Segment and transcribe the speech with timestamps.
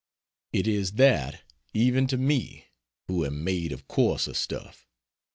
[0.51, 1.43] It is that
[1.75, 2.65] even to me,
[3.05, 4.87] who am made of coarser stuff.